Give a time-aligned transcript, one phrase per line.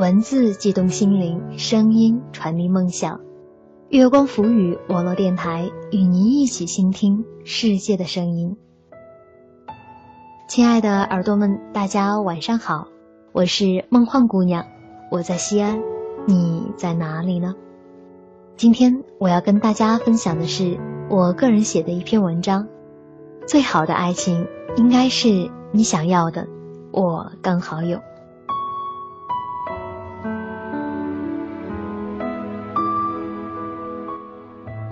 [0.00, 3.20] 文字激动心灵，声音传递梦想。
[3.90, 8.56] 月光浮语网络电台与您一起倾听世界的声音。
[10.48, 12.88] 亲爱的耳朵们，大家晚上好，
[13.32, 14.64] 我是梦幻姑娘，
[15.10, 15.82] 我在西安，
[16.26, 17.54] 你在哪里呢？
[18.56, 20.78] 今天我要跟大家分享的是
[21.10, 22.66] 我个人写的一篇文章。
[23.46, 24.46] 最好的爱情，
[24.76, 26.48] 应该是你想要的，
[26.90, 28.00] 我刚好有。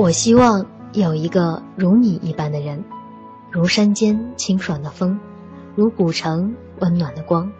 [0.09, 2.83] 我希望有一个如你一般的人，
[3.51, 5.21] 如山间清爽的风，
[5.75, 7.53] 如古城温暖的光。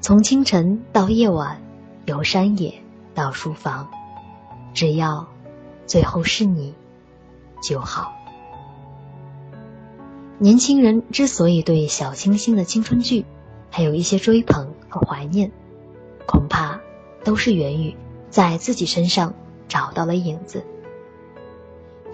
[0.00, 1.60] 从清晨到夜晚，
[2.06, 2.72] 由山野
[3.14, 3.86] 到书房，
[4.72, 5.28] 只要
[5.84, 6.74] 最后是你
[7.62, 8.14] 就好。
[10.38, 13.26] 年轻人之所以对小清新的青春剧
[13.68, 15.52] 还有一些追捧和怀念，
[16.26, 16.80] 恐怕
[17.24, 17.94] 都是源于
[18.30, 19.34] 在自己身上
[19.68, 20.64] 找到了影子。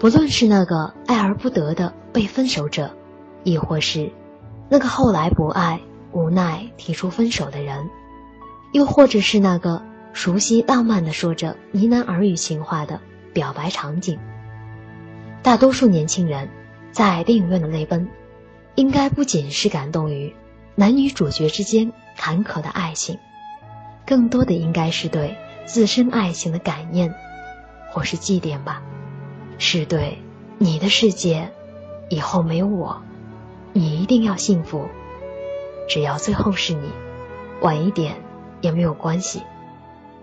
[0.01, 2.91] 不论是那个爱而不得的被分手者，
[3.43, 4.11] 亦或是
[4.67, 5.79] 那个后来不爱
[6.11, 7.87] 无奈提出分手的人，
[8.73, 9.79] 又或者是那个
[10.11, 12.99] 熟悉浪漫的说着呢喃耳语情话的
[13.31, 14.17] 表白场景，
[15.43, 16.49] 大多数年轻人
[16.91, 18.09] 在电影院的泪奔，
[18.73, 20.35] 应该不仅是感动于
[20.73, 23.19] 男女主角之间坎坷的爱情，
[24.07, 27.13] 更多的应该是对自身爱情的感念，
[27.91, 28.81] 或是祭奠吧。
[29.63, 30.17] 是对
[30.57, 31.51] 你的世界，
[32.09, 32.99] 以后没有我，
[33.73, 34.89] 你一定要幸福。
[35.87, 36.89] 只要最后是你，
[37.61, 38.15] 晚一点
[38.61, 39.43] 也没有关系。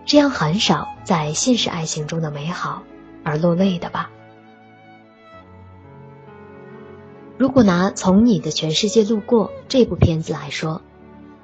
[0.05, 2.83] 这样很少在现实爱情中的美好
[3.23, 4.11] 而落泪的吧？
[7.37, 10.81] 如果拿《从你的全世界路过》这部片子来说，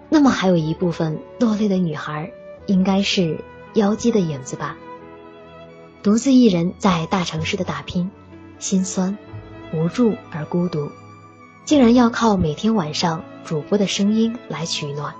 [0.10, 2.34] 那么还有一部分落泪的女孩，
[2.66, 3.40] 应该是
[3.74, 4.76] 妖姬的影子吧。
[6.06, 8.12] 独自一人在大城市的打拼，
[8.60, 9.18] 心酸、
[9.74, 10.92] 无助而孤独，
[11.66, 15.16] 竟然要靠每天晚上主播的声音来取暖，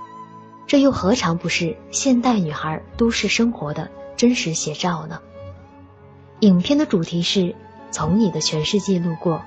[0.68, 5.20] 这又何尝不是现代女孩都市生活的真实写照呢？
[6.38, 7.56] 影片的主题是
[7.90, 9.42] 从你的全世界路过，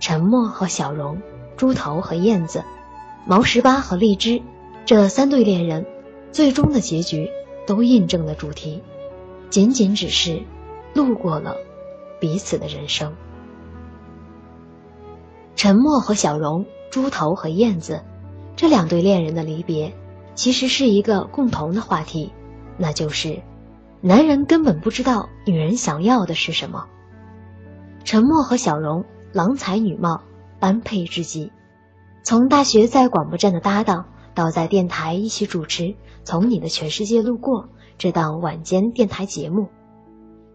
[0.00, 1.20] 沉默和小荣，
[1.58, 2.64] 猪头和燕子，
[3.26, 4.40] 毛十八和荔枝，
[4.86, 5.84] 这三对恋人，
[6.32, 7.28] 最终的结局
[7.66, 8.82] 都印证了主题。
[9.50, 10.42] 仅仅只是
[10.94, 11.56] 路过了
[12.20, 13.14] 彼此的人生。
[15.56, 18.04] 沉默和小荣，猪头和燕子，
[18.56, 19.94] 这两对恋人的离别，
[20.34, 22.32] 其实是一个共同的话题，
[22.76, 23.42] 那就是
[24.00, 26.86] 男人根本不知道女人想要的是什么。
[28.04, 30.22] 沉默和小荣，郎才女貌，
[30.60, 31.50] 般配之极，
[32.22, 35.82] 从大学在广播站的搭档，到在电台一起主持
[36.22, 37.64] 《从你的全世界路过》。
[37.98, 39.66] 这档晚间电台节目，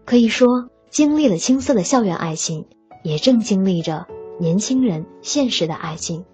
[0.06, 2.66] 可以说经历了青涩的校园爱情，
[3.02, 4.06] 也正经历着
[4.40, 6.24] 年轻人现实的爱情，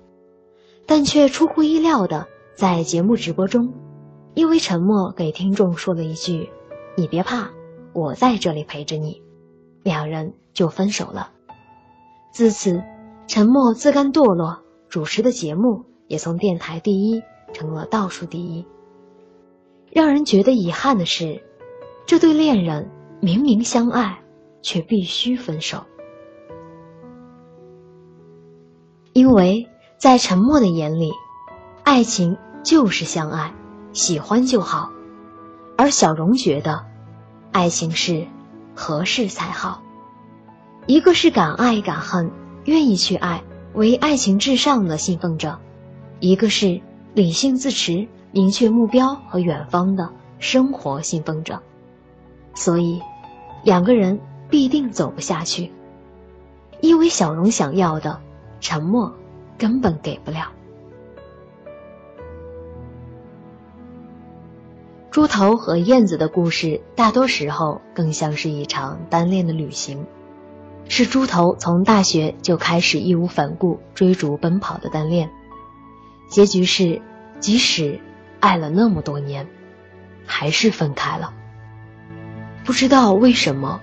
[0.86, 3.74] 但却出乎意料的，在节目直播中，
[4.34, 6.48] 因为沉默给听众说了一句
[6.96, 7.50] ：“你别怕，
[7.92, 9.20] 我在这里陪着你。”
[9.82, 11.32] 两人就分手了。
[12.32, 12.82] 自此，
[13.26, 17.20] 沉默自甘堕落，主持的节目也从电台第一
[17.52, 18.64] 成了倒数第一。
[19.92, 21.42] 让人觉得遗憾的是，
[22.06, 22.90] 这对恋人
[23.20, 24.20] 明明相爱，
[24.62, 25.84] 却必须分手。
[29.12, 29.68] 因为
[29.98, 31.12] 在沉默的眼里，
[31.82, 33.52] 爱情就是相爱，
[33.92, 34.90] 喜欢就好；
[35.76, 36.86] 而小荣觉得，
[37.50, 38.28] 爱情是
[38.76, 39.82] 合适才好。
[40.86, 42.30] 一个是敢爱敢恨，
[42.64, 43.42] 愿意去爱，
[43.74, 45.58] 为爱情至上的信奉者；
[46.20, 46.80] 一个是
[47.12, 48.06] 理性自持。
[48.32, 51.60] 明确目标和远方的生活信奉者，
[52.54, 53.02] 所以
[53.64, 55.72] 两个人必定走不下去。
[56.80, 58.20] 因为小荣想要的
[58.60, 59.12] 沉默，
[59.58, 60.52] 根本给不了。
[65.10, 70.06] 猪头和燕子的故事，大多时候更像是一场单恋的旅行，
[70.88, 75.28] 是猪头从大学就开始义无反顾追逐奔跑的单恋，
[76.30, 77.02] 结局是
[77.40, 78.00] 即使。
[78.40, 79.46] 爱了那么多年，
[80.26, 81.32] 还是分开了。
[82.64, 83.80] 不知道为什么，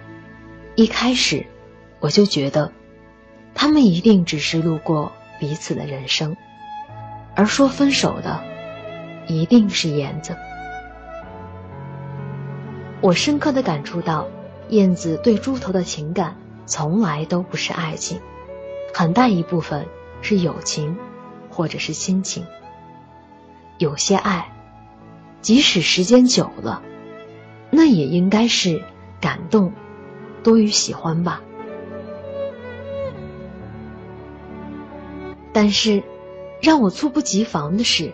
[0.75, 1.45] 一开始
[2.00, 2.71] 我就觉得，
[3.54, 6.36] 他们一定只是路过彼此的人生，
[7.36, 8.44] 而说分手的，
[9.27, 10.36] 一定是燕子。
[13.00, 14.27] 我深刻的感触到，
[14.69, 18.19] 燕子对猪头的情感从来都不是爱情，
[18.94, 19.86] 很大一部分
[20.21, 20.98] 是友情，
[21.50, 22.45] 或者是亲情。
[23.77, 24.51] 有些爱，
[25.41, 26.81] 即使时间久了，
[27.69, 28.83] 那也应该是
[29.21, 29.74] 感动
[30.44, 31.41] 多于喜欢吧。
[35.53, 36.03] 但是，
[36.62, 38.13] 让我猝不及防的是，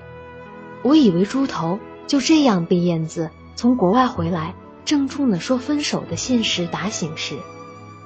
[0.82, 4.56] 我以为猪头就这样被燕子从国外回来，
[4.86, 7.38] 郑重的说分手的现实打醒时，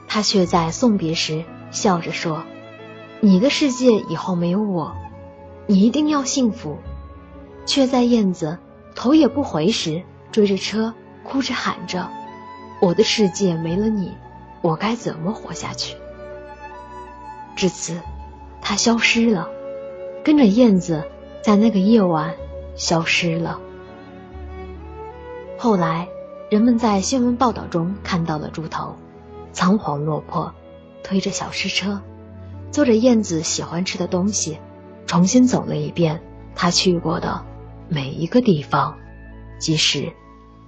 [0.08, 2.44] 他却在送别时笑着说
[3.20, 4.96] ：“你的世界以后没有我，
[5.66, 6.78] 你一定要幸福。”
[7.68, 8.58] 却在燕子
[8.96, 12.10] 头也不回时，追着车哭着喊着
[12.82, 14.18] ：“我的世界没了你，
[14.64, 15.96] 我该怎么活下去？”
[17.56, 18.02] 至此。
[18.60, 19.48] 他消失了，
[20.26, 21.06] 跟着燕子
[21.42, 22.34] 在那个夜晚
[22.76, 23.62] 消失了。
[25.58, 26.10] 后来，
[26.50, 28.98] 人们在新闻报道中看到了猪头，
[29.54, 30.54] 仓皇落魄，
[31.02, 32.02] 推着小尸车，
[32.70, 34.60] 坐着燕子喜欢吃的东西，
[35.06, 36.22] 重新走了一遍
[36.54, 37.46] 他去过的
[37.90, 38.98] 每一个地方，
[39.60, 40.14] 即使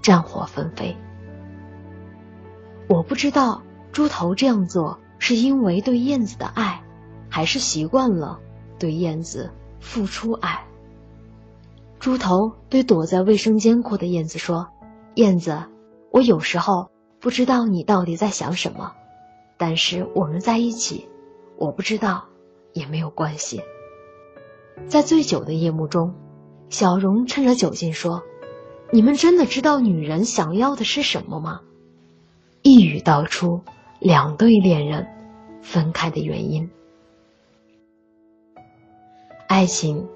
[0.01, 0.95] 战火纷飞。
[2.87, 3.61] 我不知道
[3.91, 6.83] 猪头这样做是因为对燕子的爱。
[7.31, 8.39] 还是习惯了
[8.79, 10.65] 对燕子付出爱。
[11.99, 14.69] 猪头对躲在卫生间哭的燕子说
[15.13, 15.65] ：“燕子，
[16.11, 16.89] 我有时候
[17.19, 18.93] 不知道你到底在想什么，
[19.57, 21.07] 但是我们在一起，
[21.55, 22.25] 我不知道
[22.73, 23.61] 也没有关系。”
[24.89, 26.15] 在醉酒的夜幕中，
[26.69, 28.23] 小荣趁着酒劲说
[28.93, 31.61] ：“你们真的知道女人想要的是什么吗？”
[32.61, 33.61] 一语道出
[33.99, 35.07] 两对恋人
[35.61, 36.69] 分开的原因。
[39.47, 40.07] 爱情，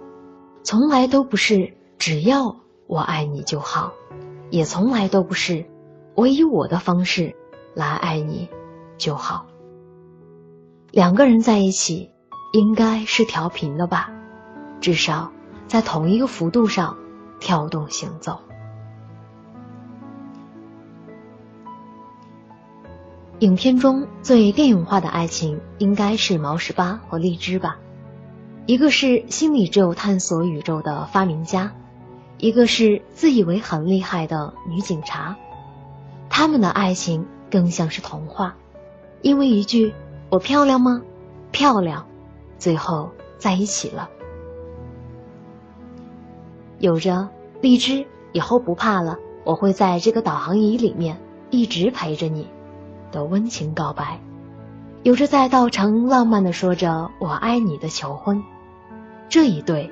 [0.62, 2.56] 从来都不是只要
[2.86, 3.94] 我爱你就好，
[4.52, 5.66] 也从来都不是
[6.16, 7.36] 我以我的方式
[7.74, 8.48] 来爱你
[8.98, 9.48] 就好。
[10.92, 12.12] 两个人在一起，
[12.52, 14.12] 应该是调频的吧，
[14.80, 15.32] 至少
[15.74, 16.96] 在同一个幅度上
[17.40, 18.40] 跳动行走。
[23.40, 27.80] 影片中最电影化的爱情，应该是毛十八和荔枝吧。
[28.68, 31.74] 一个是心里只有探索宇宙的发明家，
[32.38, 35.36] 一个是自以为很厉害的女警察，
[36.30, 38.56] 他们的爱情更像是童话，
[39.24, 39.92] 因为一句
[40.30, 41.02] “我漂亮吗？
[41.52, 42.06] 漂亮”，
[42.60, 43.10] 最后
[43.40, 44.08] 在一起了。
[46.84, 47.30] 有着
[47.62, 51.18] 荔枝以后不怕了，我会在这个导航仪里面
[51.50, 52.46] 一直陪着你
[53.10, 54.20] 的温情告白，
[55.02, 58.44] 有着在稻城浪漫的说着“我爱你”的求婚。
[59.30, 59.90] 这一对，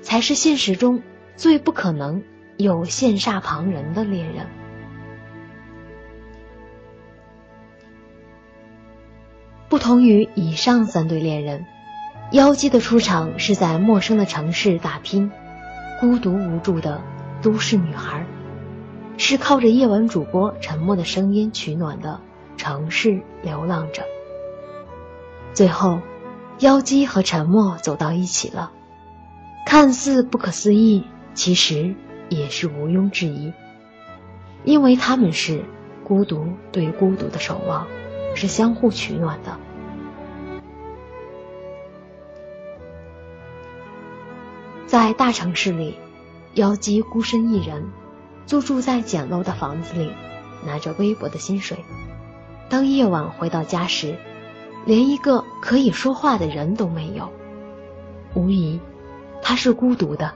[0.00, 1.02] 才是现实中
[1.36, 2.22] 最不可能
[2.56, 4.46] 有羡煞旁人的恋人。
[9.68, 11.66] 不同于以上三对恋人，
[12.32, 15.30] 妖姬的出场是在陌生的城市打拼，
[16.00, 17.00] 孤独无助的
[17.42, 18.26] 都市女孩，
[19.16, 22.20] 是靠着夜晚主播沉默的声音取暖的
[22.56, 24.02] 城市流浪者。
[25.52, 26.00] 最后。
[26.60, 28.70] 妖姬和沉默走到一起了，
[29.66, 31.02] 看似不可思议，
[31.34, 31.96] 其实
[32.28, 33.52] 也是毋庸置疑，
[34.62, 35.64] 因为他们是
[36.04, 37.88] 孤独对孤独的守望，
[38.36, 39.58] 是相互取暖的。
[44.94, 45.98] 在大城市里，
[46.54, 47.90] 妖姬孤身一人，
[48.46, 50.12] 租住在简陋的房子里，
[50.64, 51.78] 拿着微薄的薪水。
[52.68, 54.16] 当夜晚回到家时，
[54.86, 57.28] 连一个可以说话的人都没有，
[58.34, 58.78] 无疑，
[59.42, 60.32] 他是孤独的，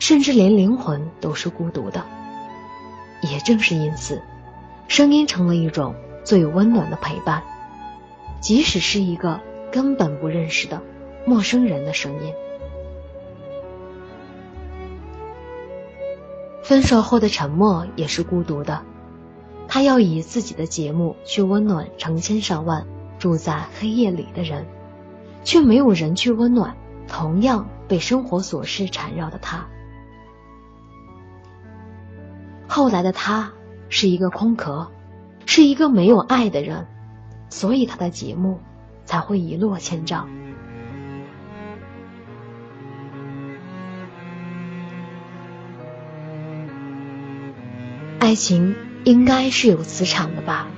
[0.00, 2.04] 甚至连灵魂都是孤独的。
[3.22, 4.20] 也正是因此，
[4.88, 7.44] 声音成了一种最温暖的陪伴，
[8.40, 9.38] 即使是一个
[9.70, 10.82] 根本不认识的
[11.24, 12.34] 陌生人的声音。
[16.70, 18.80] 分手后的沉默也是孤独的，
[19.66, 22.86] 他要以自己的节目去温暖成千上万。
[23.18, 24.64] 住在黑夜里的人，
[25.42, 26.76] 却没有人去温暖
[27.08, 29.66] 同样被生活琐事缠绕的他。
[32.68, 33.52] 后来的他
[33.88, 34.92] 是一个空壳，
[35.46, 36.86] 是一个没有爱的人，
[37.48, 38.60] 所以他的节目
[39.04, 40.28] 才会一落千丈。
[48.30, 50.68] 爱情应该是有磁场的吧。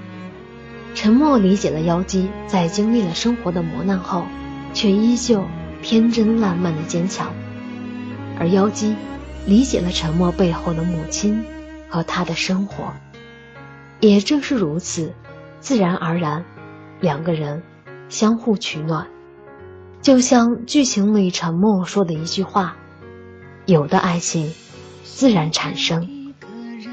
[0.95, 4.25] 沉默理解了妖姬在经历了生活的磨难后，
[4.73, 5.45] 却依旧
[5.83, 7.31] 天真烂漫的坚强，
[8.39, 8.97] 而妖姬
[9.45, 11.45] 理解了沉默背后的母亲
[11.91, 12.95] 和他的生活。
[14.01, 15.13] 也正是如此，
[15.61, 16.47] 自然而然，
[17.03, 17.63] 两个人
[18.09, 19.09] 相互取暖，
[20.01, 22.79] 就像剧情里沉默说的一句话
[23.69, 24.51] ：“有的爱情
[25.05, 26.09] 自然产生，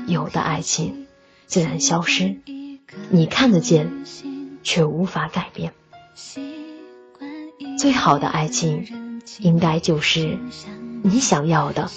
[0.09, 1.07] 有的爱情
[1.45, 2.37] 自然消失。
[3.09, 4.03] 你看得见，
[4.63, 5.73] 却无法改变。
[7.77, 10.37] 最好的爱情，应该就是
[11.03, 11.89] 你想要的，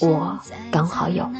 [0.00, 1.30] 我刚好有。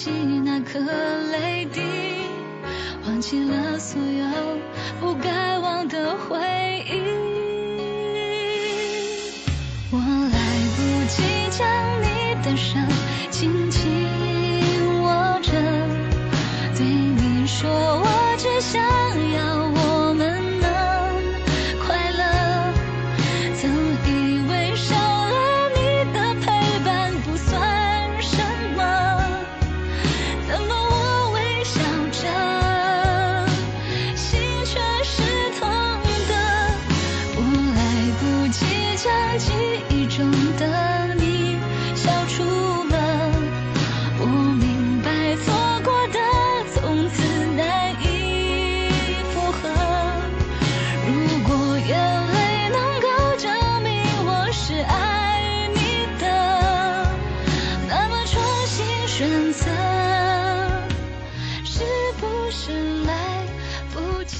[0.00, 0.12] 起
[0.44, 0.78] 那颗
[1.32, 1.80] 泪滴
[3.04, 4.56] 忘记了所有
[5.00, 6.38] 不该忘的回
[6.88, 7.17] 忆。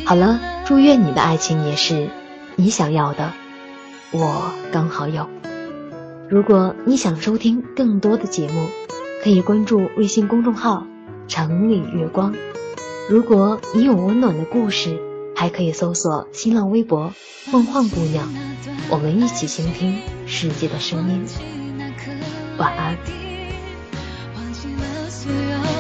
[0.09, 2.09] 好了，祝愿你的爱情也是
[2.57, 3.35] 你想要的，
[4.11, 5.29] 我刚好有。
[6.31, 8.69] 如果你想收听更多的节目，
[9.23, 10.87] 可以关注微信公众号
[11.29, 12.35] “城里月光”。
[13.11, 14.99] 如果你有温暖的故事，
[15.37, 17.13] 还可以搜索新浪微博
[17.53, 18.33] “梦幻姑娘”，
[18.89, 21.27] 我们一起倾听世界的声音。
[22.57, 22.97] 晚安。
[25.11, 25.78] 是。